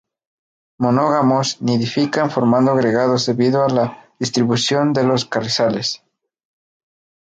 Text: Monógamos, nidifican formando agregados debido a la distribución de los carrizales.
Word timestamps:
Monógamos, 0.83 1.47
nidifican 1.67 2.27
formando 2.35 2.71
agregados 2.71 3.25
debido 3.27 3.63
a 3.63 3.69
la 3.69 3.85
distribución 4.17 4.93
de 4.93 5.03
los 5.03 5.25
carrizales. 5.25 6.01